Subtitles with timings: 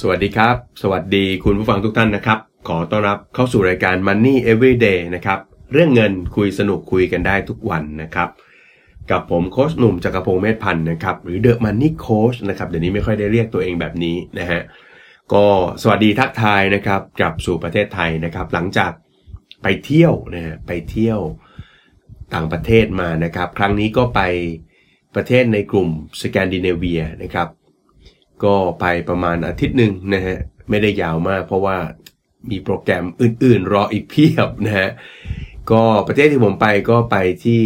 [0.00, 2.38] สวัสดีครับ สวัสดีคุณผู้ฟังทุกท่านนะครับ
[2.68, 5.38] ขอต้อนรับเข้าสู่รายการ Money Everyday นะครับ
[5.72, 8.28] เรื่องเงินคุยสนุกคุยกันได้ทุกวันนะครับ
[9.10, 14.60] กับผมโค้ชหนุ่มจักรพงศ์เมธพันธ์นะครับ หรือ The Money Coach นะครับ เดี๋ยวนี้ไม่ค่อยได้เรียกตัวเองแบบนี้นะฮะ
[15.32, 15.44] ก็
[15.82, 18.92] สวัสดีทักทายนะครับกลับสู่ประเทศไทยนะครับ หลังจาก
[19.62, 21.20] ไปเที่ยวนะฮะไปเที่ยว
[22.34, 24.20] ต่างประเทศมานะครับ ครั้งนี้ก็ไป
[25.14, 25.88] ประเทศในกลุ่ม
[26.22, 27.48] สแกนดิเนเวียนะครับ
[28.44, 31.76] ก็ไปประมาณอาทิตย์หนึ่งนะฮะไม่ได้ยาวมากเพราะว่า
[32.50, 34.90] มีโปรแกรมอื่น ๆ รออีกเพียบนะฮะ
[35.70, 37.62] ก็ประเทศที่ผมไปก็ไปที่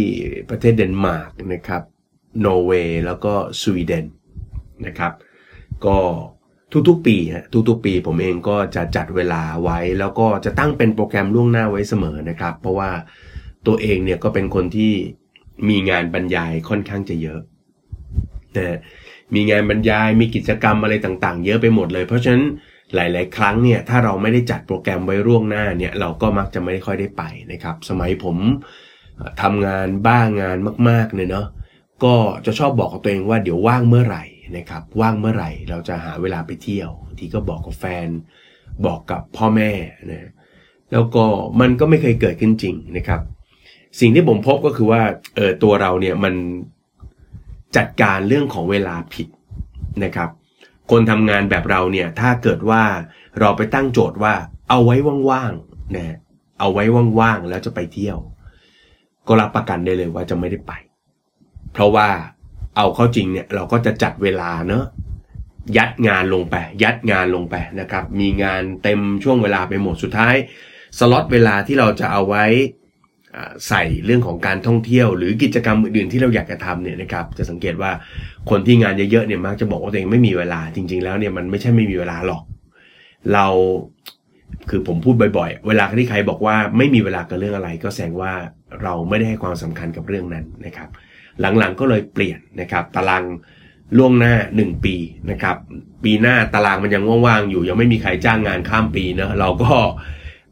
[0.49, 1.81] ประเทศเดนมาร์กนะครับ
[2.45, 4.05] นอร์เวย์แล้วก็สวีเดน
[4.85, 5.13] นะครับ
[5.85, 5.97] ก็
[6.89, 12.89] ทุกๆปีฮะทุกๆปีผมเองก็จะจัดเวลาไว้ แล้วก็จะตั้งเป็นโปรแกรมล่วงหน้าไว้เสมอนะครับ เพราะว่า
[13.67, 14.93] ตัวเองเนี่ยก็เป็นคนที่
[15.69, 17.41] มีงานบรรยายค่อนข้างจะเยอะ
[18.57, 18.79] นะ
[19.33, 22.45] มีงานบรรยายมีกิจกรรมอะไรต่างๆ เยอะไปหมดเลย เพราะฉะนั้น
[22.95, 28.37] หลายๆ ครั้งเนี่ยถ้าเราไม่ได้จัดโปรแกรมไว้ล่วงหน้าเนี่ยเราก็มักจะไม่ค่อยได้ไปนะครับ สมัยผม
[29.41, 30.57] ทำงานบ้างาน
[30.89, 31.47] มากๆเนี่ยเนาะ
[32.03, 34.23] ก็จะชอบบอกกับตัวเองว่าเดี๋ยวว่างเมื่อไหร่
[34.57, 38.07] นะครับว่างเมื่อไหร่เราจะหาเวลาไปเที่ยว ทีก็บอกกับแฟน
[38.85, 39.71] บอกกับพ่อแม่
[40.11, 40.29] นะ
[40.91, 41.25] แล้วก็
[41.61, 43.21] มันก็ไม่เคยเกิดขึ้นจริงนะครับ
[43.99, 45.01] สิ่งที่ผมพบก็คือว่า
[45.35, 46.33] เออตัวเราเนี่ยมัน
[47.77, 49.27] จัดการเรื่องของเวลาผิด
[50.03, 50.29] นะครับ
[50.91, 52.83] คนทำงานแบบเราเนี่ยถ้าเกิดว่า
[53.39, 54.33] เราไปตั้งโจทย์ว่า
[54.69, 54.95] เอาไว้
[55.29, 56.17] ว่างๆนะ
[56.59, 56.83] เอาไว้
[57.19, 58.17] ว่างๆแล้วจะไปเที่ยว
[59.27, 60.73] ก็รับประกันได้เลยว่าจะไม่ได้ไป
[61.73, 62.07] เพราะว่า
[62.77, 64.85] เอาเข้าจริงเนี่ยเราก็จะจัดเวลาเนอะ
[65.77, 70.35] ยัดงานลงไป ยัดงานลงไปนะครับ มีงานเต็มช่วงเวลาไปหมดสุดท้าย
[70.99, 72.45] สล็อตเวลาที่เราจะเอาไว้
[73.67, 77.91] ใส่เรื่องของการท่องเที่ยว หรือกิจกรรมอื่นๆที่เราอยากจะทำเนี่ยนะครับจะสังเกตว่า
[78.49, 82.43] คนที่งานเยอะๆเนี่ยมักจะบอกว่าตัวเองไม่มีเวลาจริง ๆ แล้วเนี่ยมันไม่ใช่ไม่มีเวลาหรอก
[83.33, 83.47] เรา
[84.69, 88.33] คือผมพูดบ่อยๆ เวลาที่ใครบอกว่าไม่มีเวลากับเรื่องอะไร ก็แสดงว่า
[88.81, 90.89] เราไม่ได้ให้ความสำคัญกับเรื่องนั้นนะครับ
[91.39, 93.23] หลังๆก็เลยเปลี่ยนนะครับ ตาราง
[93.97, 94.95] ล่วงหน้า 1 ปี
[95.31, 95.57] นะครับ
[96.03, 99.73] ปีหน้าตารางมันยังว่างๆอยู่ ยังไม่มีใครจ้างงานข้ามปีเนะเราก็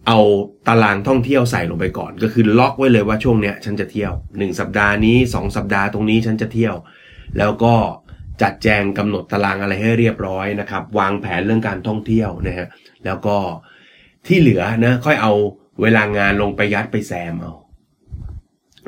[0.07, 0.19] เอา
[0.67, 6.75] ตารางท่องเที่ยวใส่ลงไปก่อน ก็คือล็อกไว้เลยว่าช่วงเนี้ยฉันจะเที่ยว 1 สัปดาห์นี้ 2 สัปดาห์ตรงนี้ฉันจะเที่ยว
[7.37, 7.75] แล้วก็
[8.41, 12.67] จัดแจงกำหนดตารางอะไรให้เรียบร้อยนะครับ วางแผนเรื่องการท่องเที่ยวนะฮะ
[13.05, 13.37] แล้วก็
[14.27, 15.33] ที่เหลือนะค่อยเอา
[15.81, 17.53] เวลางานลงไปยัดไปแซมเอา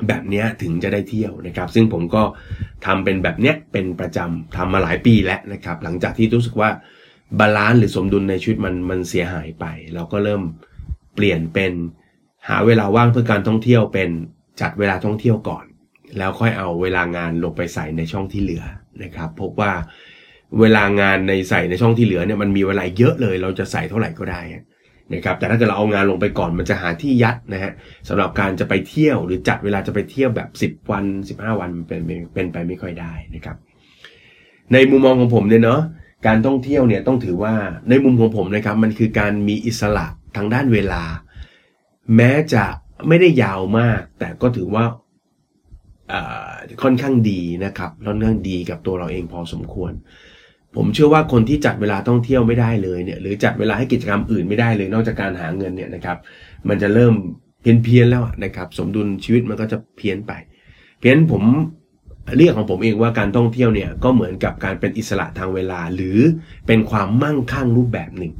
[0.07, 2.23] แบบนี้ถึงจะได้เที่ยวนะครับ ซึ่งผมก็
[2.85, 6.69] ทำเป็นแบบเนี้ยเป็นประจำทำมาหลายปีแล้วนะครับ หลังจากที่รู้สึกว่า
[7.39, 9.65] balance หรือสมดุลในชีวิตมันมันเสียหายไป
[9.95, 10.41] เราก็เริ่ม
[11.15, 11.73] เปลี่ยนเป็น
[12.47, 14.09] หาเวลาว่างเพื่อการท่องเที่ยวเป็น
[14.61, 15.65] จัดเวลาท่องเที่ยวก่อน
[16.17, 18.63] แล้วค่อยเอาเวลางานลงไปใส่ในช่องที่เหลือ
[19.03, 19.71] นะครับ พบว่า
[20.59, 24.41] เวลางานในใส่ในช่องที่เหลือเนี่ยมันมีเวลาเยอะเลย เราจะใส่เท่าไหร่ก็ได้
[25.13, 27.71] นะครับแต่ถ้าเกิดเราเอางานลงไปก่อนมันจะหาที่ยัดนะฮะ
[28.07, 32.01] สำหรับการจะไปเที่ยวหรือจัดเวลาจะไปเที่ยวแบบ 10 วัน 15 วันเป็น
[32.33, 33.57] เป็นไปไม่ค่อยได้นะครับ
[34.73, 35.81] ในมุมมองของผมเนี่ยเนาะ
[36.27, 37.53] การท่องเที่ยวเนี่ยต้องถือว่า
[37.89, 41.03] ในมุมของผมนะครับมันคือการมีอิสระ ทางด้านเวลา
[42.15, 42.63] แม้จะ
[43.07, 44.85] ไม่ได้ยาวมาก แต่ก็ถือว่า
[46.83, 49.93] ค่อนข้างดีนะครับค่อนข้างดีกับตัวเราเองพอสมควร
[50.75, 56.17] ผมเชื่อว่าคนที่จัดเวลาท่องเที่ยวไม่ได้เลยเนี่ยหรือจัดเวลาให้กิจกรรมอื่นไม่ได้เลย นอกจากการหาเงินเนี่ยนะครับ
[56.69, 57.13] มันจะเริ่ม
[57.61, 60.31] เพี้ยนเพียนแล้วนะครับ สมดุลชีวิตมันก็จะเพี้ยนไป
[60.99, 61.43] เพี้ยนผม
[62.37, 66.19] เรียกของผมเองว่าการท่องเที่ยวเนี่ยก็เหมือนกับการเป็นอิสระทางเวลา หรือ
[66.67, 68.33] เป็นความมั่งคั่งรูปแบบหนึ่ง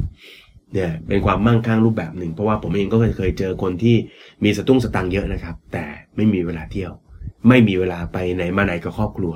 [0.74, 3.96] เนี่ยเป็นความมั่งคั่งรูปแบบหนึ่ง เพราะว่าผมเองก็เคยเจอคนที่
[4.44, 6.92] มีสตุ้งสตังเยอะนะครับ แต่ไม่มีเวลาเที่ยว
[7.48, 9.34] ไม่มีเวลาไปไหนมาไหนกับครอบครัว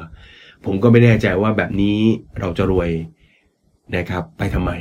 [0.66, 1.97] ผมก็ไม่แน่ใจว่าแบบนี้
[2.40, 2.90] เราจะรวย
[3.97, 4.72] นะครับ ไปทำไม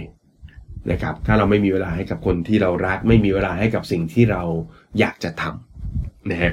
[0.91, 4.43] นะครับ ถ้าเราไม่มีเวลาให้กับคนที่เรารัก ไม่มีเวลาให้กับสิ่งที่เรา
[4.99, 6.53] อยากจะทำนะฮะ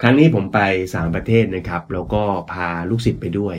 [0.00, 0.60] ครั้งนี้ผมไป
[0.94, 2.22] สามประเทศนะครับ แล้วก็
[2.52, 3.56] พาลูกศิษย์ไปด้วย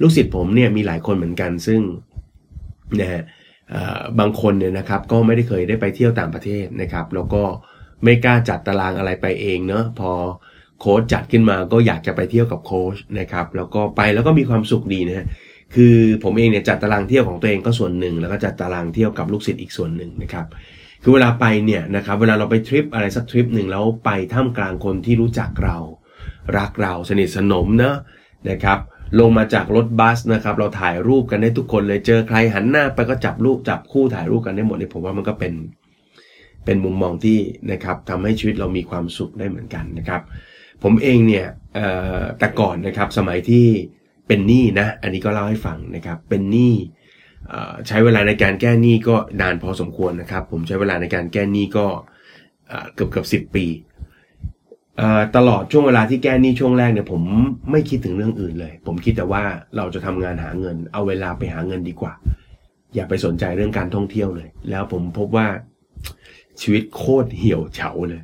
[0.00, 1.80] ลูกศิษย์ผมเนี่ยมีหลายคนเหมือนกันซึ่ง
[3.00, 3.22] นะฮะ
[4.18, 7.42] บางคนเนี่ยนะครับก็ไม่ได้เคยได้ไปเที่ยวต่างประเทศนะครับ แล้วก็
[8.04, 10.12] ไม่กล้าจัดตารางอะไรไปเองเนาะพอ
[10.80, 15.26] โค้ชจัดขึ้นมาก็อยากจะไปเที่ยวกับโค้ชนะครับแล้วก็ไปแล้วก็มีความสุขดีนะฮะ
[15.74, 20.46] คือผมเองเนี่ยจัดตารางเที่ยวของตัวเองก็ส่วนหนึ่ง แล้วก็จัดตารางเที่ยวกับลูกศิษย์อีกส่วนหนึ่งนะครับ
[21.02, 25.76] คือเวลาไปเนี่ยนะครับเวลาเราไปทริปอะไรสักทริปหนึ่งแล้วไปท่ามกลางคนที่รู้จักเรา
[26.58, 27.96] รักเราสนิทสนมเนะ
[28.50, 28.78] นะครับ
[29.20, 35.54] ลงมาจากรถบัสนะครับ เราถ่ายรูปกันได้ทุกคนเลยเจอใครหันหน้าไปก็จับรูปจับคู่ถ่ายรูปกันได้หมดเลยผมว่ามันก็เป็น
[36.64, 37.38] เป็นมุมมองที่
[37.72, 40.22] นะครับทำให้ชีวิตเรามีความสุขได้เหมือนกันนะครับ
[40.82, 41.46] ผมเองเนี่ย
[42.38, 43.66] แต่ก่อนนะครับสมัยที่
[44.26, 46.74] เป็นหนี้นะ อันนี้ก็เล่าให้ฟังนะครับ เป็นหนี้
[47.88, 51.86] ใช้เวลาในการแก้หนี้ก็นานพอสมควรนะครับ ผมใช้เวลาในการแก้หนี้ก็
[52.94, 53.64] เกือบเกือบสิบปี
[55.36, 57.22] ตลอดช่วงเวลาที่แก้หนี้ช่วงแรกเนี่ยผม
[57.70, 59.42] ไม่คิดถึงเรื่องอื่นเลย ผมคิดแต่ว่า
[59.76, 62.12] เราจะทำงานหาเงิน เอาเวลาไปหาเงินดีกว่า
[62.94, 65.46] อย่าไปสนใจเรื่องการท่องเที่ยวเลย แล้วผมพบว่า
[66.62, 68.22] ชีวิตโคตรเหี่ยวเฉาเลย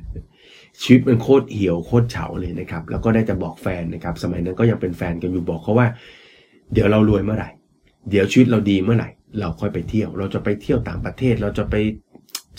[0.81, 5.87] ชีวิตมันโคตรเหี่ยวโคตรเฉาเลยนะครับ แล้วก็ได้แต่บอกแฟนนะครับ สมัยนั้นก็ยังเป็นแฟนกันอยู่บอกเขาว่า
[6.73, 7.49] เดี๋ยวเรารวยเมื่อไหร่
[8.09, 11.75] เดี๋ยวชีวิตเราดีเมื่อไหร่ เราค่อยไปเที่ยว เราจะไปเที่ยวต่างประเทศ เราจะไป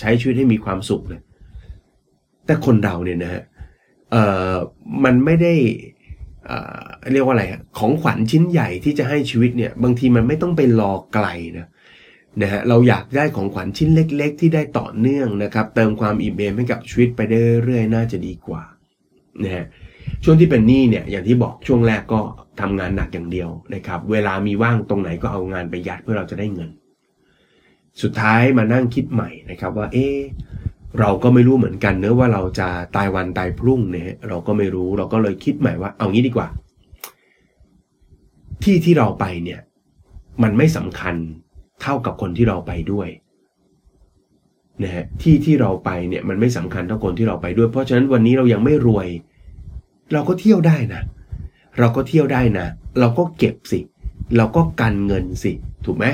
[0.01, 1.21] ใช้ชีวิตให้มีความสุขเลย
[2.47, 4.55] แต่คนเราเนี่ยนะฮะเเอ่อ
[5.05, 5.55] มันไม่ได้
[6.47, 7.45] เอ่อเรียกว่าอะไร
[7.79, 11.27] ของขวัญชิ้นใหญ่ที่จะให้ชีวิตเนี่ย บางทีมันไม่ต้องไปรอไกล
[11.59, 11.69] นะ
[12.43, 18.63] นะฮะเราอยากได้ของขวัญชิ้นเล็ก ๆ ที่ได้ต่อเนื่องนะครับ เติมความอิ่มเอมให้กับชีวิตไปได้เรื่อยๆน่าจะดีกว่า
[19.45, 19.67] นะฮะ
[20.25, 22.21] ช่วงที่เป็นหนี้เนี่ยอย่างที่บอกช่วงแรกก็
[22.61, 26.71] ทำงานหนักอย่างเดียวนะครับ เวลามีว่างตรงไหนก็เอางานไปยัดเพื่อเราจะได้เงิน
[28.03, 30.07] สุดท้ายมานั่งคิดใหม่นะครับว่า เอ๊
[31.01, 36.49] เราก็ไม่รู้เหมือนกันเนื้อว่าเราจะตายวันตายพรุ่งเนี่ยเราก็ไม่รู้เราก็เลยคิดใหม่ว่า เอางี้ดีกว่า
[38.63, 39.61] ที่ที่เราไปเนี่ย
[40.43, 41.17] มันไม่สำคัญ
[41.83, 43.09] เท่ากับคนที่เราไปด้วย
[44.83, 49.09] นะฮะที่ที่เราไปเนี่ยมันไม่สำคัญเท่าคนที่เราไปด้วย เพราะฉะนั้นวันนี้เรายังไม่รวย
[50.13, 51.03] เราก็เที่ยวได้นะ
[51.79, 52.67] เราก็เที่ยวได้นะ
[53.01, 53.81] เราก็เก็บสิ
[54.37, 55.53] เราก็กันเงินสิ
[55.87, 56.07] ถูกไหม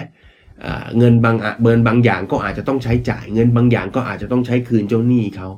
[0.98, 5.48] เงินบางเบินบางอย่างก็อาจจะต้องใช้จ่าย เงินบางอย่างก็อาจจะต้องใช้คืนเจ้าหนี้เขา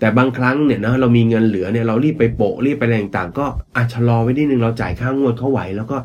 [0.00, 3.46] แต่บางครั้งเนี่ยนะเรามีเงินเหลือเนี่ยเรารีบไปโปะรีบไปอะไรต่างๆ ก็
[3.76, 5.96] อาจชะลอไว้นิดนึงเราจ่ายค่างวดเขาไหว แล้วก็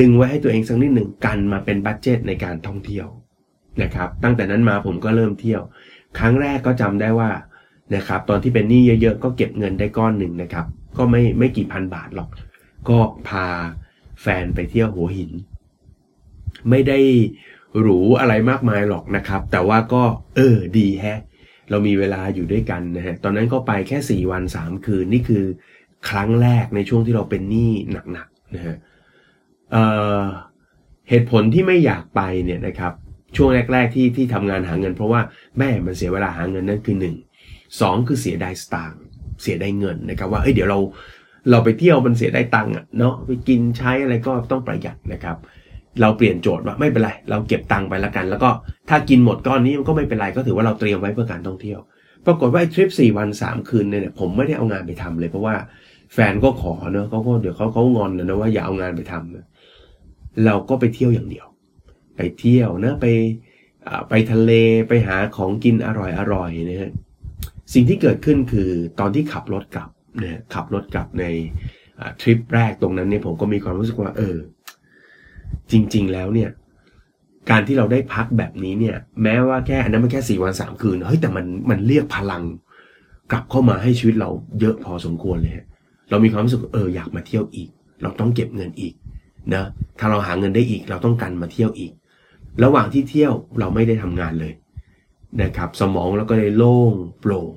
[0.00, 3.06] ดึงไว้ให้ตัวเองสักนิดหนึ่งกันมาเป็นบัตเจตในการท่องเที่ยว
[3.82, 5.62] นะครับ ตั้งแต่นั้นมาผมก็เริ่มเที่ยว
[6.18, 7.30] ครั้งแรกก็จำได้ว่า
[7.94, 10.66] นะครับ ตอนที่เป็นหนี้เยอะๆ ก็เก็บเงินได้ก้อนหนึ่งนะครับ
[10.98, 12.28] ก็ไม่ไม่กี่พันบาทหรอก
[12.88, 12.98] ก็
[13.28, 13.46] พา
[14.22, 15.32] แฟนไปเที่ยวหัวหิน
[16.70, 16.98] ไม่ได้
[17.80, 20.02] หรูอะไรมากมายหรอกนะครับ แต่ว่าก็
[20.36, 21.20] เออดีแฮะ
[21.70, 25.44] เรามีเวลาอยู่ด้วยกันนะฮะ ตอนนั้นก็ไปแค่ 4 วัน 3 คืน นี่คือ
[26.08, 27.72] ครั้งแรกในช่วงที่เราเป็นหนี้
[28.12, 28.76] หนักๆนะฮะ
[29.72, 32.92] เเหตุผลที่ไม่อยากไปเนี่ยนะครับ
[33.36, 35.20] ช่วงแรก ๆ ที่ที่ทำงานหาเงิน เพราะว่า
[35.58, 37.16] แม่มันเสียเวลาหาเงินนั่นคือหนึ่ง
[37.80, 39.02] สองคือเสียดายสตางค์
[39.42, 40.78] เสียดายเงินนะครับ ว่าเอ้ยเดี๋ยวเรา
[41.50, 45.36] เราไปเที่ยวมันเสียได้ตังค์เนาะไปกินใช้อะไรก็ต้องประหยัดนะครับ
[46.00, 48.50] เราเปลี่ยนโจทย์ว่าไม่เป็นไร เราเก็บตังค์ไปแล้วกัน แล้วก็
[48.88, 51.78] ถ้ากินหมดก้อนนี้มันก็ไม่เป็นไรก็ถือว่าเราเตรียมไว้เพื่อการท่องเที่ยว
[52.26, 55.54] ปรากฏว่าทริปสี่วันสามคืนเนี่ยผมไม่ได้เอางานไปทำเลยเพราะว่า
[56.12, 61.46] แฟนก็ขอเนอะเขาก็เดี๋ยวเขาเขางอนนะว่าอย่าเอางานไปทำเราก็ไปเที่ยวอย่างเดียว
[62.16, 63.06] ไปเที่ยวนะไป
[64.10, 64.52] ไปทะเล
[64.88, 66.92] ไปหาของกินอร่อยอร่อยนะฮะ
[67.74, 68.68] สิ่งที่เกิดขึ้นคือ
[69.00, 71.24] ตอนที่ขับรถกลับเนี่ยขับรถกลับใน
[72.20, 74.36] ทริปแรกตรงนั้นเนี่ยผมก็มีความรู้สึกว่าเออ
[75.72, 76.50] จริง ๆ แล้วเนี่ย
[77.50, 82.42] การที่เราได้พักแบบนี้เนี่ย แม้ว่าแค่อันนั้นมันแค่สี่วันสามคืนเฮ้ยแต่มันมันเรียกพลัง
[83.32, 85.54] กลับเข้ามาให้ชีวิตเราเยอะพอสมควรเลย
[86.10, 87.68] เรามีความรู้สึกเอออยากมาเที่ยวอีก
[88.02, 88.94] เราต้องเก็บเงินอีก
[89.54, 89.64] นะ
[89.98, 91.92] ถ้าเราหาเงินได้อีกเราต้องการมาเที่ยวอีก
[92.64, 94.52] ระหว่างที่เที่ยวเราไม่ได้ทำงานเลย
[95.42, 97.50] นะครับ สมองเราก็เลยโล่งโปร่ง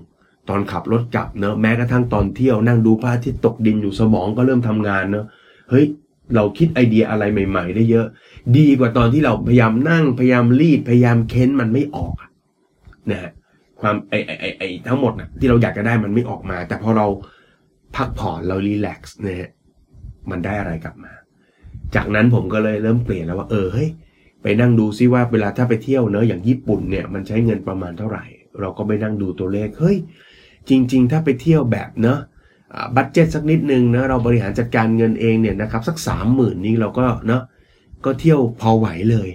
[0.49, 5.25] ตอนขับรถกลับเนอะแม้กระทั่งตอนเที่ยวนั่งดูพระอาทิตย์ตกดินอยู่สมองก็เริ่มทำงานเนอะ
[5.69, 5.85] เฮ้ย
[6.35, 8.07] เราคิดไอเดียอะไรใหม่ ๆ ได้เยอะ
[8.57, 12.15] ดีกว่าตอนที่เราพยายามนั่งพยายามรีดพยายามเค้นมันไม่ออก
[13.11, 13.31] นะฮะ
[13.81, 17.07] ความไอไอไอไอทั้งหมดนะที่เราอยากจะได้มันไม่ออกมา แต่พอเรา
[17.95, 19.49] พักผ่อนเรารีแลกซ์เนี่ย
[20.29, 21.13] มันได้อะไรกลับมา
[21.95, 23.89] จากนั้นผมก็เลยเริ่มเปลี่ยนแล้วว่าเออเฮ้ย
[24.41, 28.23] ไปนั่งดูซิว่าเวลาถ้าไปเที่ยวเนอะอย่างญี่ปุ่นเนี่ยมันใช้เงินประมาณเท่าไหร่
[28.59, 29.97] เราก็ไปนั่งดูตัวเลขเฮ้ย
[30.69, 32.19] จริง ๆ ถ้าไปเที่ยวแบบเนาะ
[32.95, 37.41] บัตเจ็ตสักนิดนึงนะเราบริหารจัดการเงินเองเนี่ยนะครับสักสามหมื่นนี้เราก็เนาะ
[38.05, 39.29] ก็เที่ยวพอไหวเลย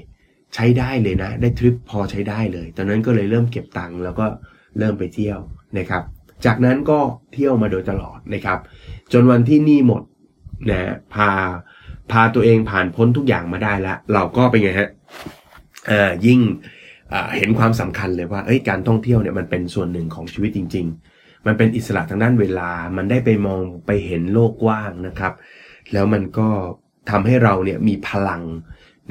[0.54, 4.26] ใช้ได้เลยนะ ได้ทริปพอใช้ได้เลย ตอนนั้นก็เลยเริ่มเก็บตังค์แล้วก็
[4.78, 5.38] เริ่มไปเที่ยว
[5.78, 6.02] นะครับ
[6.44, 6.98] จากนั้นก็
[7.34, 8.58] เที่ยวมาโดยตลอดนะครับ
[9.12, 10.02] จนวันที่นี่หมด
[10.70, 11.30] นะพา
[12.12, 14.90] พาตัวเองผ่านพ้นทุกอย่างมาได้แล้ว เราก็เป็นไงฮะ
[15.90, 16.40] อ่ายิ่ง
[17.36, 25.32] เห็นความสำคัญเลยว่าเอ้ยการท่องเที่ยวเนี่ยมันเป็นส่วนหนึ่งของชีวิตจริง ๆ มันเป็นอิสระทางด้านเวลา มันได้ไปมองไปเห็นโลกกว้างนะครับ
[25.92, 26.48] แล้วมันก็
[27.10, 28.42] ทำให้เราเนี่ยมีพลัง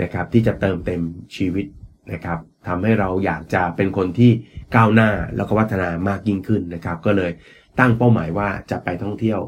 [0.01, 1.01] นะครับที่จะเติมเต็ม
[1.35, 1.65] ชีวิต
[2.13, 4.31] นะครับทำให้เราอยากจะเป็นคนที่
[4.75, 7.31] ก้าวหน้าแล้วก็วัฒนามากยิ่งขึ้นนะครับ ก็เลย
[7.79, 9.39] ตั้งเป้าหมายว่าจะไปท่องเที่ยว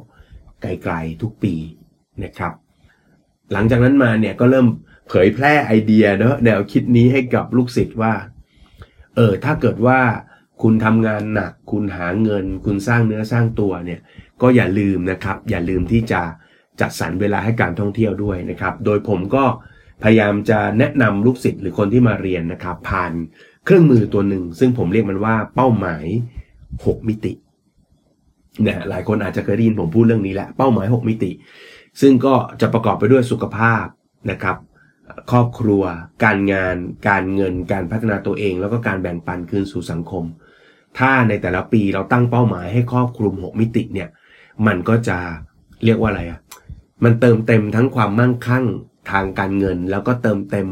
[0.62, 1.54] ไกลๆทุกปี
[2.24, 2.54] นะครับ
[3.52, 4.68] หลังจากนั้นมาเนี่ยก็เริ่ม
[5.08, 8.14] เผยแพร่ไอเดียเนอะแนวคิดนี้ให้กับลูกศิษย์ว่า
[9.16, 10.00] เออถ้าเกิดว่า
[10.62, 14.00] คุณทำงานหนัก คุณหาเงิน คุณสร้างเนื้อสร้างตัวเนี่ย
[14.42, 16.22] ก็อย่าลืมนะครับ อย่าลืมที่จะ
[16.82, 19.44] จัดสรรเวลาให้การท่องเที่ยวด้วยนะครับ โดยผมก็
[20.04, 23.12] พยายามจะแนะนำลูกศิษย์หรือคนที่มาเรียนนะครับ ผ่าน
[23.66, 26.06] เครื่องมือตัวหนึ่ง ซึ่งผมเรียกมันว่าเป้าหมาย
[26.56, 27.34] 6 มิติ
[28.66, 31.32] นะหลายคนอาจจะเคยได้ยินผมพูดเรื่องนี้แหละเป้าหมาย 6 มิติ
[32.02, 33.86] ซึ่งก็จะประกอบไปด้วยสุขภาพ
[34.32, 34.58] นะครับ
[35.32, 35.84] ครอบครัว
[36.24, 36.76] การงาน
[37.10, 40.24] การเงิน การพัฒนาตัวเอง แล้วก็การแบ่งปันคืนสู่สังคม
[41.00, 44.10] ถ้าในแต่ละปีเราตั้งเป้าหมายให้ครอบคลุม 6 มิติเนี่ย
[44.68, 45.18] มันก็จะ
[45.86, 46.40] เรียกว่าอะไรอะ่ะ
[47.04, 48.66] มันเติมเต็มทั้งความมั่งคั่ง
[49.12, 50.68] ทางการเงิน แล้วก็เติมเต็ม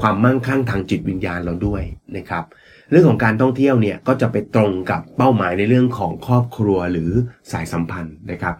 [0.00, 1.82] ความมั่งคั่งทางจิตวิญญาณเราด้วย
[2.16, 2.44] นะครับ
[2.90, 7.10] เรื่องของการท่องเที่ยวเนี่ยก็จะไปตรงกับเป้าหมายในเรื่องของครอบครัวหรือ
[7.52, 8.56] สายสัมพันธ์นะครับ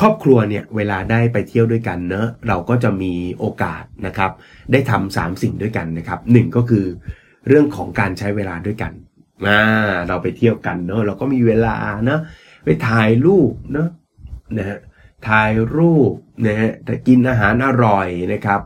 [0.00, 4.30] ครอบครัวเนี่ยเวลาได้ไปเที่ยวด้วยกันเนอะเราก็จะมีโอกาสนะครับ
[4.72, 6.84] ได้ทำสามสิ่งด้วยกันนะครับหนึ่งก็คือ
[7.48, 8.92] เรื่องของการใช้เวลาด้วยกัน
[9.46, 9.60] อ่า
[10.08, 12.20] เราไปเที่ยวกันเนอะเราก็มีเวลาเนอะ
[12.64, 13.88] ไปถ่ายรูปเนอะ
[14.58, 14.78] นะฮะ
[15.28, 16.12] ถ่ายรูป
[16.46, 18.60] นะฮะแต่กินอาหารอร่อยนะครับ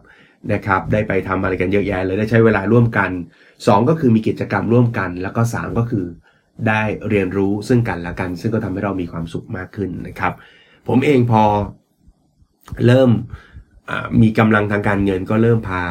[0.52, 3.10] นะครับ ได้ไปทำอะไรกันเยอะแยะเลยได้ใช้เวลาร่วมกัน
[3.50, 6.06] 2 ก็คือมีกิจกรรมร่วมกัน แล้วก็ 3 ก็คือ
[6.68, 10.32] ได้เรียนรู้ซึ่งกันและกัน ซึ่งก็ทำให้เรามีความสุขมากขึ้นนะครับ
[10.88, 11.42] ผมเองพอ
[12.86, 13.10] เริ่ม
[14.22, 15.84] มีกำลังทางการเงินก็เริ่มพา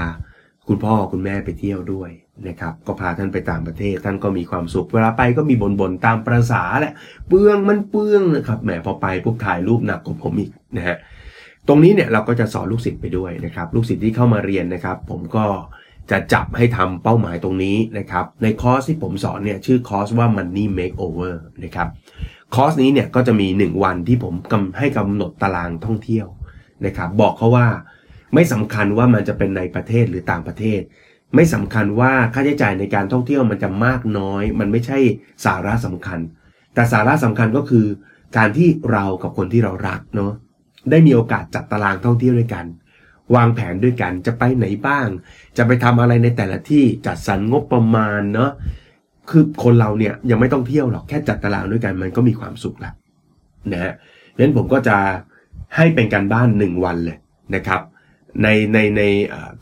[0.68, 2.12] คุณพ่อคุณแม่ไปเที่ยวด้วย
[2.48, 6.94] นะครับก็พาท่านไปต่างประเทศ ท่านก็มีความสุข เวลาไปก็มีบนบนตามประษาแหละ
[7.28, 10.98] เปื้องมันเปื้องนะครับแหมพอไปปุ๊บถ่ายรูปหนักกว่าผมอีกนะฮะ
[11.68, 15.46] ตรงนี้เนี่ยเราก็จะสอนลูกศิษย์ไปด้วยนะครับ ลูกศิษย์ที่เข้ามาเรียนนะครับ ผมก็
[16.12, 21.88] จะจับให้ทำเป้าหมายตรงนี้นะครับ ในคอร์สที่ผมสอนเนี่ยชื่อคอร์สว่า Money Makeover นะครับ
[22.56, 26.28] คอร์สนี้เนี่ยก็จะมี 1 วันที่ผมกำให้กำหนดตารางท่องเที่ยว
[26.86, 27.68] นะครับ บอกเขาว่า
[28.34, 30.82] ไม่สำคัญว่ามันจะเป็นในประเทศหรือต่างประเทศ
[31.36, 34.98] ไม่สำคัญว่าค่าใช้จ่ายในการท่องเที่ยวมันจะมากน้อย มันไม่ใช่
[35.46, 36.20] สาระสำคัญ
[36.74, 37.86] แต่สาระสำคัญก็คือ
[38.38, 40.32] การที่เรากับคนที่เรารักเนาะ
[40.92, 42.66] ได้มีโอกาสจัดตารางท่องเที่ยวด้วยกัน
[43.36, 45.08] วางแผนด้วยกันจะไปไหนบ้าง
[45.58, 48.52] จะไปทำอะไรในแต่ละที่จัดสรรงบประมาณเนาะ
[49.30, 52.94] คือคนเราเนี่ยยังไม่ต้องเที่ยวหรอกแค่จัดตารางด้วยกันมันก็มีความสุขล้ว
[53.72, 53.94] นะฮะ
[54.34, 54.98] ดังนั้นผมก็จะ
[55.76, 57.18] ให้เป็นการบ้าน1วันเลย
[57.56, 57.82] นะครับ
[58.44, 59.02] ในในใน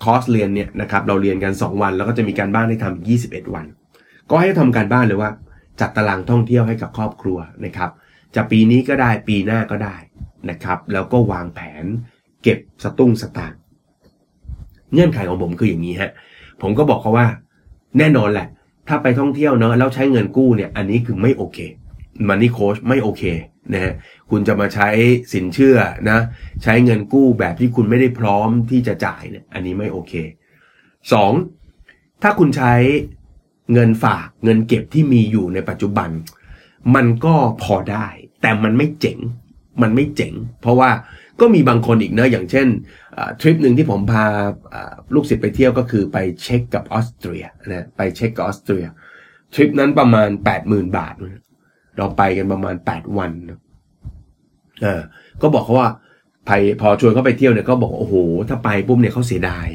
[0.03, 3.65] คอร์สเรียนเนี่ยนะครับเราเรียนกัน 2 วัน แล้วก็จะมีการบ้านให้ทำ21 วัน
[4.29, 5.29] ก็ให้ทำการบ้านเลยว่า
[5.81, 7.91] จัดตารางท่องเที่ยวให้กับครอบครัวนะครับ
[8.35, 9.95] จะปีนี้ก็ได้ปีหน้าก็ได้
[10.49, 11.85] นะครับ แล้วก็วางแผน
[12.43, 13.59] เก็บสตุ้งสตางค์
[14.93, 16.11] เงื่อนไขของผมคืออย่างนี้ฮะ
[16.61, 17.27] ผมก็บอกเขาว่า
[17.97, 18.47] แน่นอนแหละ
[18.87, 21.57] ถ้าไปท่องเที่ยวเนาะแล้วใช้เงินกู้เนี่ย อันนี้คือไม่โอเค
[22.27, 23.23] มันนี่โค้ชไม่โอเค
[23.73, 23.93] นะฮะ
[24.29, 24.89] คุณจะมาใช้
[25.33, 25.77] สินเชื่อ
[26.09, 26.19] นะ
[26.63, 30.13] ใช้เงินกู้แบบที่คุณไม่ได้พร้อมที่จะจ่ายเนี่ยอันนี้ไม่โอเค
[31.41, 32.21] 2.
[32.23, 32.73] ถ้าคุณใช้
[33.73, 36.09] เงินฝากเงินเก็บที่มีอยู่ในปัจจุบัน
[36.95, 38.07] มันก็พอได้
[38.41, 39.17] แต่มันไม่เจ๋ง
[39.81, 40.89] มันไม่เจ๋ง เพราะว่า
[41.41, 42.67] ก็มีบางคนอีกเนะอย่างเช่น
[43.39, 44.25] ทริปหนึ่งที่ผมพา
[45.13, 48.85] ลูกศิษย์ไปเที่ยวก็คือไปเช็คกับออสเตรียนะไปเช็คกับออสเตรีย
[49.53, 50.29] ทริปนั้นประมาณ
[50.63, 51.13] 80,000 บาท
[51.97, 53.31] เราไปกันประมาณ 8 วัน
[54.81, 55.01] เออ
[55.41, 55.89] ก็บอกเขาว่า
[56.47, 58.15] ไปพอชวนเขาไปเที่ยวเนี่ยก็บอกโอ้โห
[58.49, 59.67] ถ้าไปปุ๊บเนี่ยเขาเสียดาย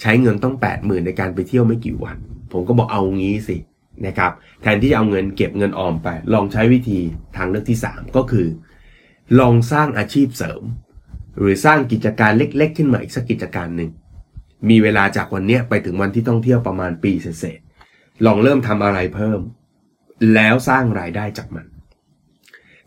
[0.00, 2.16] ใช้เงินต้อง 80,000 ในการไปเที่ยวไม่กี่วัน
[2.52, 3.56] ผมก็บอกเอางี้สิ
[4.06, 7.00] นะครับ แทนที่จะเอาเงินเก็บเงินออมไป ลองใช้วิธี
[7.36, 8.46] ทางเลือกที่ 3 ก็คือ
[9.40, 10.62] ลองสร้างอาชีพเสริม
[11.38, 13.90] หรือสร้างกิจการเล็ก ๆ ขึ้นมาอีกสักกิจการหนึ่ง
[14.68, 17.60] มีเวลาจากวันนี้ไปถึงวันที่ต้องเที่ยวประมาณปีเศษ
[18.26, 19.40] ลองเริ่มทำอะไรเพิ่ม
[20.34, 21.66] แล้วสร้างรายได้จากมัน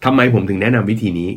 [0.05, 1.29] ทำไมผมถึงแนะนำวิธีนี้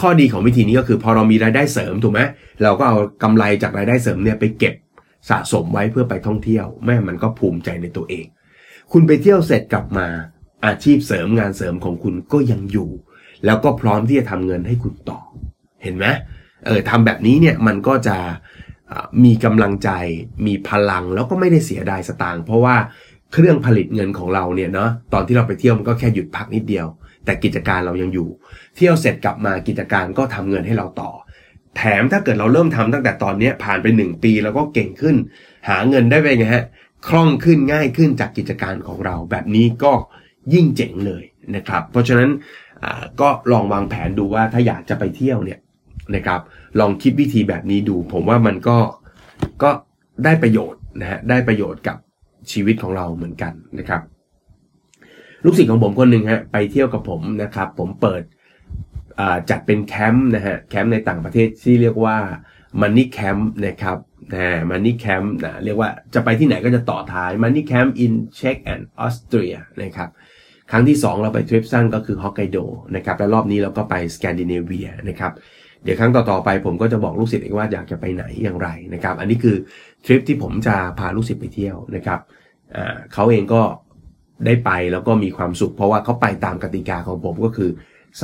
[0.00, 2.20] ข้อดีของวิธีนี้ก็คือพอเรามีรายได้เสริมถูกไหม
[2.62, 4.74] เราก็เอากำไรจากรายได้เสริมเนี่ยไปเก็บ
[5.30, 8.26] สะสมไว้เพื่อไปท่องเที่ยว แม่มันก็ภูมิใจในตัวเอง
[8.92, 10.06] คุณไปเที่ยวเสร็จกลับมา
[10.66, 12.90] อาชีพเสริมงานเสริมของคุณก็ยังอยู่
[13.44, 15.20] แล้วก็พร้อมที่จะทำเงินให้คุณต่อ
[15.82, 16.06] เห็นไหม
[16.66, 18.16] เออทำแบบนี้เนี่ยมันก็จะ
[19.24, 19.90] มีกำลังใจ
[20.46, 22.76] มีพลังแล้วก็ไม่ได้เสียดายสตางค์เพราะว่า
[23.32, 26.86] เครื่องผลิตเงินของเราเนี่ยเนาะตอนที่เราไปเที่ยวมันก็แค่หยุดพักนิดเดียว
[27.24, 28.28] แต่กิจการเรายังอยู่
[28.76, 31.10] เที่ยวเสร็จกลับมากิจการก็ทำเงินให้เราต่อ
[31.76, 35.16] แถมถ้าเกิดเราเริ่มทำตั้งแต่ตอนนี้ผ่านไปหนึ่งปีแล้วก็เก่งขึ้น
[35.68, 36.64] หาเงินได้ไปไงฮะ
[37.08, 39.92] คล่องขึ้นง่ายขึ้นจากกิจการของเรา แบบนี้ก็
[40.54, 41.24] ยิ่งเจ๋งเลย
[41.56, 42.30] นะครับ เพราะฉะนั้น
[43.20, 45.58] ก็ลองวางแผนดูว่าถ้าอยากจะไปเที่ยวเนี่ย
[46.14, 46.40] นะครับ
[46.80, 48.78] ลองคิดวิธีแบบนี้ดู ผมว่ามันก็
[49.62, 49.70] ก็
[50.24, 51.96] ได้ประโยชน์นะฮะได้ประโยชน์กับ
[52.52, 54.02] ชีวิตของเราเหมือนกันนะครับ
[55.44, 58.22] ลูกศิษย์ของผมคนหนึ่งฮะไปเที่ยวกับผมนะครับ ผมเปิด
[59.50, 62.16] จัดเป็นแคมป์นะฮะแคมป์ในต่างประเทศที่เรียกว่า
[62.80, 63.98] Money Camp นะครับ
[64.34, 70.08] นะ Money Camp นะเรียกว่าจะไปที่ไหนก็จะต่อท้ายมันนี่แคมป์ in Czech and Austria นะครับ
[70.70, 72.58] ครั้งที่ 2 เราไปทริปสั้นก็คือฮอกไกโด
[72.96, 75.32] นะครับและรอบนี้เราก็ไปสแกนดิเนเวียนะครับ
[75.84, 79.56] เดี๋ยวครั้งต่อๆไปผมก็จะบอกลูกศิษย์เองว่าอยากจะไปไหนอย่างไรนะครับ อันนี้คือ
[80.04, 82.20] ทริปที่ผมจะพาลูกศิษย์ไปเที่ยวนะครับ
[83.12, 83.62] เขาเองก็
[84.46, 87.70] ได้ไปแล้วก็มีความสุข เพราะว่าเขาไปตามกติกาของผมก็คือ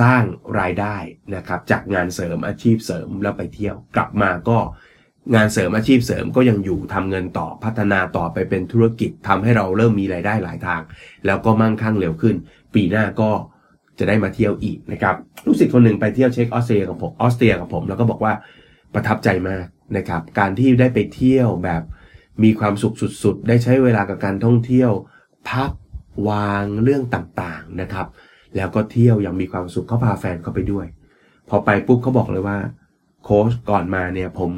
[0.00, 0.22] สร้าง
[0.60, 0.96] รายได้
[1.36, 4.58] นะครับจากงานเสริมอาชีพเสริมแล้วไปเที่ยว กลับมาก็
[5.34, 10.82] งานเสริมอาชีพเสริมก็ยังอยู่ทำเงินต่อพัฒนาต่อไปเป็นธุรกิจทำให้เราเริ่มมีรายได้หลายทาง
[11.26, 12.36] แล้วก็มั่งคั่งเร็วขึ้น
[12.74, 13.30] ปีหน้าก็
[13.98, 18.32] จะได้มาเที่ยวอีกนะครับลูกศิษย์คนหนึ่งไปเที่ยวเช็คออสเตรียกับผมออสเตรียกับผม แล้วก็บอกว่า
[18.94, 21.82] ประทับใจมากนะครับ การที่ได้ไปเที่ยวแบบ
[22.44, 24.90] มีความสุขสุด ๆ ได้ใช้เวลากับการท่องเที่ยว
[25.50, 25.70] พัก
[26.28, 28.06] วางเรื่องต่างๆนะครับ
[28.56, 30.86] แล้วก็เที่ยวอย่างมีความสุขเขาพาแฟนเขาไปด้วย
[31.48, 32.58] พอไปปุ๊บเขาบอกเลยว่า
[33.24, 34.50] โค้ชก่อนมาเนี่ยผม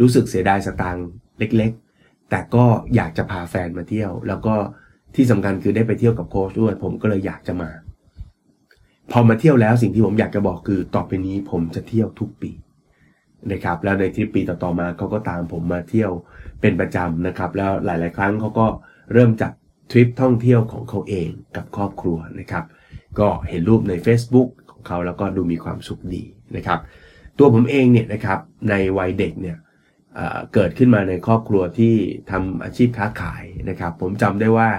[0.00, 1.06] รู้สึกเสียดายสตางค์
[1.38, 4.54] เล็กๆ แต่ก็อยากจะพาแฟนมาเที่ยว แล้วก็
[5.14, 7.70] ที่สำคัญคือได้ไปเที่ยวกับโค้ชด้วย ผมก็เลยอยากจะมา
[9.12, 12.50] พอมาเที่ยวแล้วสิ่งที่ผมอยากจะบอกคือต่อไปนี้ผมจะเที่ยวทุกปี
[13.52, 16.10] นะครับแล้วในทริปปีต่อๆมาเขาก็ตามผมมาเที่ยว
[16.60, 18.66] เป็นประจำนะครับ แล้วหลาย ๆ ครั้งเขาก็
[19.12, 19.52] เริ่มจัด
[19.90, 22.64] ทริปท่องเที่ยวของเขาเองกับครอบครัวนะครับ
[23.18, 26.22] ก็เห็นรูปใน Facebook ของเขาแล้วก็ดูมีความสุขดี
[26.56, 26.78] นะครับ
[27.38, 28.38] ตัวผมเองเนี่ยนะครับ
[28.70, 29.56] ในวัยเด็กเนี่ย
[30.54, 31.94] เกิดขึ้นมาในครอบครัวที่
[32.30, 34.70] ทำอาชีพค้าขายนะครับ ผมจำได้ว่า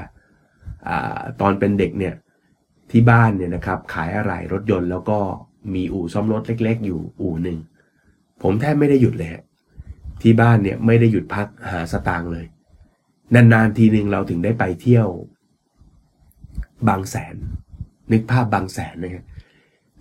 [0.87, 0.89] อ
[1.41, 2.13] ตอนเป็นเด็กเนี่ย
[2.91, 5.19] ที่บ้านเนี่ยนะครับขายอะไรรถยนต์แล้วก็
[5.73, 7.57] มีอู่ซ่อมรถเล็ก ๆ อยู่อู่หนึ่ง
[8.43, 9.31] ผมแทบไม่ได้หยุดเลย
[10.21, 12.45] ที่บ้านเนี่ยไม่ได้หยุดพักหาสตางค์เลย
[13.33, 15.07] นานๆทีหนึ่งเราถึงได้ไปเที่ยว
[16.87, 17.35] บางแสน
[18.11, 19.25] นึกภาพบางแสนนะครับ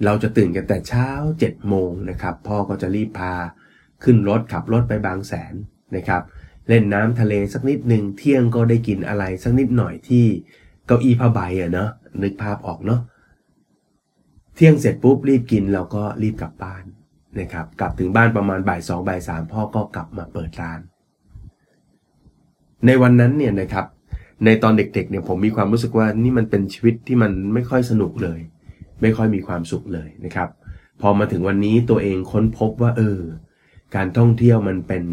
[0.04, 3.34] เราจะตื่นกันแต่เช้า7จ็ดโมงนะครับ พ่อก็จะรีบพา
[4.04, 5.54] ขึ้นรถขับรถไปบางแสน
[5.96, 6.22] นะครับ
[6.68, 10.26] เล่นน้ำทะเลสักนิดหนึ่งเที่ยงก็ได้กินอะไรสักนิดหน่อยที่
[10.86, 11.90] เก้าอี้ผ้าใบอะเนาะ
[12.22, 13.00] นึกภาพออกเนาะ
[14.54, 16.84] เที่ยงเสร็จปุ๊บรีบกินเราก็รีบกลับบ้าน
[17.40, 20.80] นะครับกลับถึงบ้านประมาณบ่ายสองบ่ายสามพ่อก็กลับมาเปิดร้าน
[22.86, 23.86] ในวันนั้นเนี่ยนะครับ
[24.44, 28.40] ในตอนเด็กๆเนี่ยผมมีความรู้สึกว่านี่มันเป็นชีวิตที่มันไม่ค่อยสนุกเลย
[29.02, 30.48] ไม่ค่อยมีความสุขเลยนะครับ
[31.00, 33.20] พอมาถึงวันนี้ตัวเองค้นพบว่าเออ
[33.94, 35.04] การท่องเที่ยวมันเป็น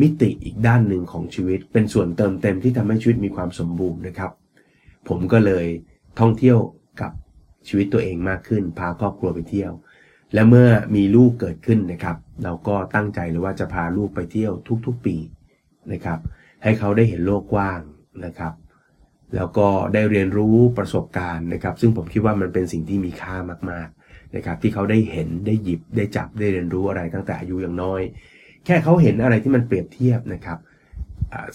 [0.00, 4.32] มิติอีกด้านหนึ่งของชีวิต เป็นส่วนเติมเต็มที่ทำให้ชีวิตมีความสมบูรณ์นะครับ
[5.08, 5.66] ผมก็เลย
[6.20, 6.58] ท่องเที่ยว
[7.00, 7.12] กับ
[7.68, 9.72] ชีวิตตัวเองมากขึ้น พาครอบครัวไปเที่ยว
[10.34, 14.52] และเมื่อมีลูกเกิดขึ้นนะครับ เราก็ตั้งใจเลยว่าจะพาลูกไปเที่ยว
[14.86, 15.16] ทุกๆปี
[15.92, 16.18] นะครับ
[16.62, 17.80] ให้เขาได้เห็นโลกกว้าง
[18.24, 18.52] นะครับ
[19.34, 23.36] แล้วก็ได้เรียนรู้ประสบการณ์นะครับ ซึ่งผมคิดว่ามันเป็นสิ่งที่มีค่า
[23.70, 28.00] มากๆนะครับ ที่เขาได้เห็นได้หยิบได้จับได้เรียนรู้อะไรตั้งแต่อายุยังน้อย
[28.64, 30.58] แค่เขาเห็นอะไรที่มันเปรียบเทียบนะครับ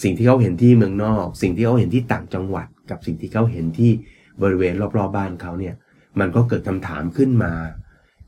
[0.04, 3.92] สิ่งที่เขาเห็นที่เมืองนอก สิ่งที่เขาเห็นที่ต่างจังหวัด กับสิ่งที่เขาเห็นที่
[4.42, 5.76] บริเวณรอบๆบบ้านเขาเนี่ย
[6.20, 7.54] มันก็เกิดคำถามขึ้นมา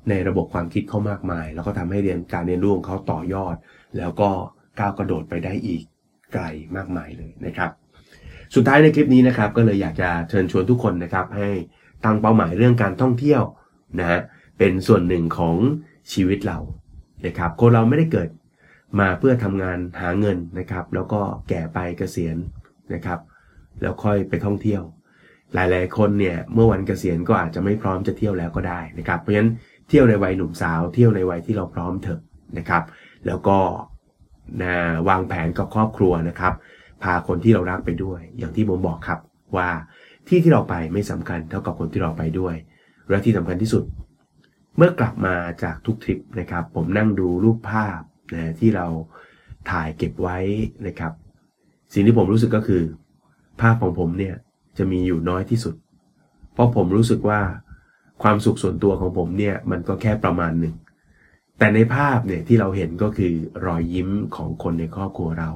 [0.09, 3.55] ในระบบความคิดเขามากมาย แล้วก็ทำให้เรียนการเรียนรู้ของเขาต่อยอด
[3.97, 4.29] แล้วก็
[4.79, 5.83] ก้าวกระโดดไปได้อีก
[6.33, 6.43] ไกล
[6.75, 7.69] มากมายเลยนะครับ
[8.55, 11.49] สุดท้ายในคลิปนี้นะครับ ก็เลยอยากจะเชิญชวนทุกคนนะครับ ให้
[12.03, 13.43] ตั้งเป้าหมายเรื่องการท่องเที่ยว
[13.99, 14.19] นะฮะ
[14.57, 15.55] เป็นส่วนหนึ่งของ
[16.13, 16.59] ชีวิตเรา
[17.25, 18.29] นะครับคนเราไม่ได้เกิด
[18.99, 22.37] มาเพื่อทำงานหาเงินนะครับ แล้วก็แก่ไปเกษียณ
[22.93, 23.19] นะครับ
[23.81, 24.81] แล้วค่อยไปท่องเที่ยว
[25.53, 29.51] หลายๆ คนเนี่ยเมื่อวันเกษียณก็อาจจะไม่พร้อมจะเที่ยวแล้วก็ได้นะครับ เพราะฉะนั้น
[29.89, 32.19] เที่ยวในวัยหนุ่มสาวเที่ยวในวัยที่เราพร้อมเถอะ
[32.57, 32.83] นะครับ
[33.27, 33.57] แล้วก็
[34.61, 34.75] นะ
[35.09, 36.53] วางแผนกับครอบครัวนะครับ
[37.03, 39.19] พาคนที่เรารักไปด้วย อย่างที่ผมบอกครับ
[39.57, 39.69] ว่า
[40.27, 42.55] ที่ที่เราไปไม่สำคัญเท่ากับคนที่เราไปด้วย
[43.09, 43.83] และที่สำคัญที่สุด
[44.77, 47.99] เมื่อกลับมาจากทุกทริปนะครับ ผมนั่งดูรูปภาพ
[48.33, 48.87] นะที่เรา
[49.71, 50.37] ถ่ายเก็บไว้
[50.87, 51.13] นะครับ
[51.93, 52.83] สิ่งที่ผมรู้สึกก็คือ
[53.61, 54.35] ภาพของผมเนี่ย
[54.77, 55.75] จะมีอยู่น้อยที่สุด
[56.53, 57.41] เพราะผมรู้สึกว่า
[58.23, 60.75] ความสุขส่วนตัวของผมเนี่ยมันก็แค่ประมาณหนึ่ง
[61.57, 63.33] แต่ในภาพเนี่ยที่เราเห็นก็คือ
[63.65, 65.51] รอยยิ้มของคนในครอบครัวเรา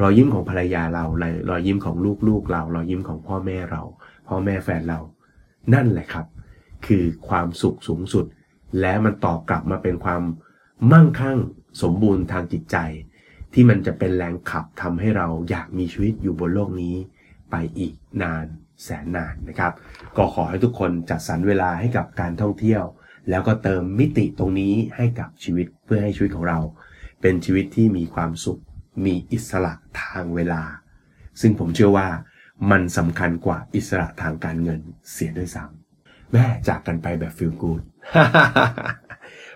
[0.00, 1.04] รอยยิ้มของภรรยาเรา
[1.50, 1.96] รอยยิ้มของ
[2.28, 3.82] ลูกๆเรา รอยยิ้มของพ่อแม่เรา
[4.28, 5.00] พ่อแม่แฟนเรา
[5.74, 6.26] นั่นแหละครับ
[6.86, 8.24] คือความสุขสูงสุด
[8.80, 10.22] และมันตอบกลับมาเป็นความ
[10.92, 11.38] มั่งคั่ง
[11.82, 12.76] สมบูรณ์ทางจิตใจ
[13.52, 16.96] ที่มันจะเป็นแรงขับทำให้เราอยากมีชีวิตอยู่บนโลกนี้
[17.50, 18.44] ไปอีกนาน
[18.84, 19.72] แสนนานนะครับ
[20.16, 22.82] ก็ขอให้ทุกคนจัดสรรเวลาให้กับการท่องเที่ยว
[23.30, 26.58] แล้วก็เติมมิติตรงนี้ให้กับชีวิตเพื่อให้ชีวิตของเรา
[27.22, 28.60] เป็นชีวิตที่มีความสุข
[29.04, 30.62] มีอิสระทางเวลา
[31.40, 32.08] ซึ่งผมเชื่อว่า
[32.70, 34.80] มันสำคัญกว่าอิสระทางการเงิน
[35.12, 37.82] เสียด้วยซ้ำแม่จากกันไปแบบฟิลกูด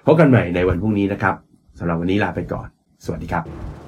[0.05, 1.35] พบกันใหม่ในวันพรุ่งนี้นะครับ
[1.79, 2.69] สำหรับวันนี้ลาไปก่อน
[3.05, 3.82] สวัสดีครับ